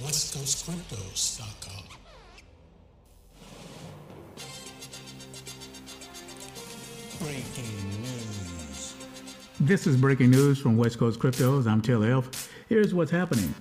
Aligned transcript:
WestCoastCryptos.com. 0.00 1.84
Breaking 7.18 8.00
news. 8.00 8.94
This 9.60 9.86
is 9.86 9.98
breaking 9.98 10.30
news 10.30 10.58
from 10.58 10.78
West 10.78 10.98
Coast 10.98 11.20
Cryptos. 11.20 11.66
I'm 11.66 11.82
Taylor 11.82 12.12
Elf. 12.12 12.50
Here's 12.70 12.94
what's 12.94 13.10
happening. 13.10 13.54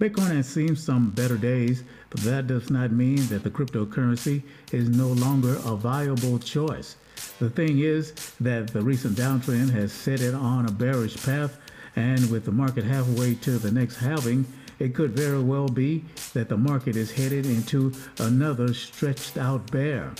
Bitcoin 0.00 0.34
has 0.34 0.48
seen 0.48 0.74
some 0.74 1.10
better 1.10 1.36
days, 1.36 1.84
but 2.08 2.20
that 2.22 2.46
does 2.46 2.70
not 2.70 2.90
mean 2.90 3.26
that 3.26 3.42
the 3.42 3.50
cryptocurrency 3.50 4.42
is 4.72 4.88
no 4.88 5.08
longer 5.08 5.56
a 5.66 5.76
viable 5.76 6.38
choice. 6.38 6.96
The 7.40 7.50
thing 7.50 7.80
is 7.80 8.14
that 8.40 8.68
the 8.68 8.80
recent 8.80 9.18
downtrend 9.18 9.70
has 9.72 9.92
set 9.92 10.22
it 10.22 10.34
on 10.34 10.64
a 10.64 10.72
bearish 10.72 11.22
path, 11.22 11.58
and 11.94 12.30
with 12.30 12.46
the 12.46 12.52
market 12.52 12.84
halfway 12.84 13.34
to 13.34 13.58
the 13.58 13.70
next 13.70 13.96
halving, 13.96 14.46
it 14.78 14.94
could 14.94 15.12
very 15.12 15.42
well 15.42 15.68
be 15.68 16.04
that 16.32 16.48
the 16.48 16.56
market 16.56 16.96
is 16.96 17.12
headed 17.12 17.46
into 17.46 17.92
another 18.18 18.74
stretched 18.74 19.36
out 19.36 19.70
bear. 19.70 20.12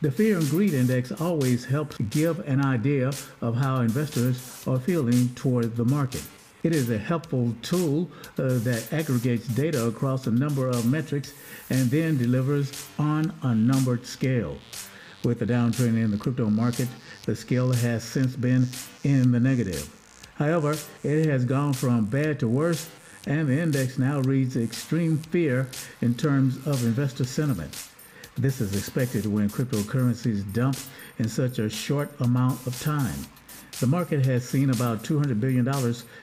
The 0.00 0.12
Fear 0.12 0.38
and 0.38 0.48
Greed 0.48 0.74
Index 0.74 1.10
always 1.10 1.64
helps 1.64 1.98
give 1.98 2.38
an 2.48 2.64
idea 2.64 3.10
of 3.40 3.56
how 3.56 3.80
investors 3.80 4.62
are 4.66 4.78
feeling 4.78 5.28
toward 5.34 5.74
the 5.74 5.84
market. 5.84 6.22
It 6.62 6.74
is 6.74 6.90
a 6.90 6.98
helpful 6.98 7.54
tool 7.62 8.10
uh, 8.38 8.58
that 8.58 8.92
aggregates 8.92 9.48
data 9.48 9.86
across 9.86 10.26
a 10.26 10.30
number 10.30 10.68
of 10.68 10.86
metrics 10.86 11.32
and 11.70 11.90
then 11.90 12.16
delivers 12.16 12.86
on 12.98 13.32
a 13.42 13.54
numbered 13.54 14.06
scale. 14.06 14.58
With 15.24 15.40
the 15.40 15.46
downtrend 15.46 16.02
in 16.02 16.10
the 16.10 16.16
crypto 16.16 16.48
market, 16.48 16.88
the 17.24 17.34
scale 17.34 17.72
has 17.72 18.04
since 18.04 18.36
been 18.36 18.68
in 19.02 19.32
the 19.32 19.40
negative. 19.40 19.88
However, 20.36 20.76
it 21.02 21.26
has 21.26 21.44
gone 21.44 21.72
from 21.72 22.04
bad 22.04 22.38
to 22.40 22.48
worse, 22.48 22.88
and 23.26 23.48
the 23.48 23.60
index 23.60 23.98
now 23.98 24.20
reads 24.20 24.56
extreme 24.56 25.18
fear 25.18 25.68
in 26.00 26.14
terms 26.14 26.56
of 26.66 26.84
investor 26.84 27.24
sentiment. 27.24 27.88
This 28.36 28.60
is 28.60 28.76
expected 28.76 29.26
when 29.26 29.50
cryptocurrencies 29.50 30.52
dump 30.52 30.76
in 31.18 31.28
such 31.28 31.58
a 31.58 31.68
short 31.68 32.10
amount 32.20 32.66
of 32.66 32.80
time. 32.80 33.26
The 33.80 33.86
market 33.86 34.24
has 34.26 34.48
seen 34.48 34.70
about 34.70 35.04
$200 35.04 35.40
billion 35.40 35.66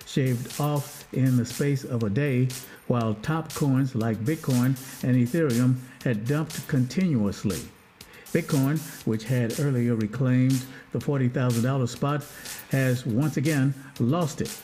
shaved 0.06 0.60
off 0.60 1.08
in 1.14 1.38
the 1.38 1.46
space 1.46 1.84
of 1.84 2.04
a 2.04 2.10
day, 2.10 2.50
while 2.88 3.14
top 3.16 3.54
coins 3.54 3.96
like 3.96 4.18
Bitcoin 4.18 4.76
and 5.04 5.16
Ethereum 5.16 5.76
had 6.04 6.26
dumped 6.26 6.68
continuously. 6.68 7.62
Bitcoin, 8.34 8.78
which 9.06 9.24
had 9.24 9.58
earlier 9.62 9.96
reclaimed 9.96 10.66
the 10.92 11.00
$40,000 11.00 11.88
spot, 11.88 12.26
has 12.72 13.06
once 13.06 13.38
again 13.38 13.74
lost 14.00 14.42
it. 14.42 14.58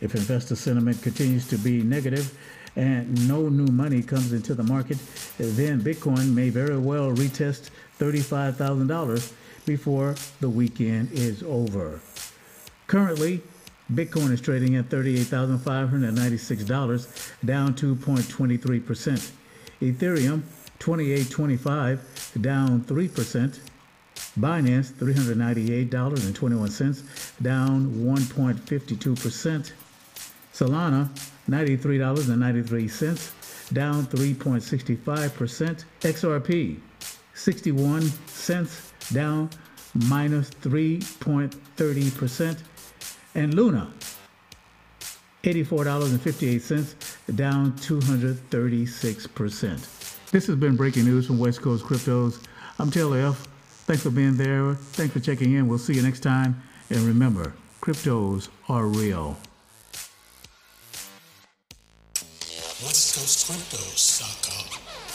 If 0.00 0.14
investor 0.14 0.56
sentiment 0.56 1.02
continues 1.02 1.46
to 1.48 1.58
be 1.58 1.82
negative, 1.82 2.32
and 2.76 3.26
no 3.26 3.48
new 3.48 3.72
money 3.72 4.02
comes 4.02 4.32
into 4.32 4.54
the 4.54 4.62
market, 4.62 4.98
then 5.38 5.80
Bitcoin 5.80 6.32
may 6.34 6.50
very 6.50 6.78
well 6.78 7.10
retest 7.10 7.70
$35,000 7.98 9.32
before 9.64 10.14
the 10.40 10.50
weekend 10.50 11.10
is 11.12 11.42
over. 11.42 12.00
Currently, 12.86 13.42
Bitcoin 13.92 14.30
is 14.32 14.40
trading 14.40 14.76
at 14.76 14.88
$38,596, 14.90 17.32
down 17.44 17.74
2.23%. 17.74 19.32
Ethereum 19.80 20.42
2825 20.78 22.38
down 22.40 22.80
3%. 22.82 23.58
Binance 24.38 24.92
$398.21 24.92 27.02
down 27.42 27.92
1.52%. 27.94 29.72
Solana 30.56 31.08
$93.93, 31.50 33.74
down 33.74 34.06
3.65%. 34.06 35.84
XRP, 36.00 36.80
61 37.34 38.00
cents, 38.26 38.94
down 39.12 39.50
minus 40.08 40.48
3.30%. 40.48 42.58
And 43.34 43.52
Luna, 43.52 43.92
$84.58, 45.42 47.36
down 47.36 47.72
236%. 47.72 50.30
This 50.30 50.46
has 50.46 50.56
been 50.56 50.74
breaking 50.74 51.04
news 51.04 51.26
from 51.26 51.38
West 51.38 51.60
Coast 51.60 51.84
Cryptos. 51.84 52.42
I'm 52.78 52.90
Taylor 52.90 53.18
F. 53.18 53.46
Thanks 53.84 54.02
for 54.02 54.10
being 54.10 54.38
there. 54.38 54.72
Thanks 54.74 55.12
for 55.12 55.20
checking 55.20 55.52
in. 55.52 55.68
We'll 55.68 55.76
see 55.76 55.92
you 55.92 56.00
next 56.00 56.20
time. 56.20 56.62
And 56.88 57.00
remember, 57.00 57.52
cryptos 57.82 58.48
are 58.70 58.86
real. 58.86 59.36
WestCoastCryptos.com. 62.82 65.05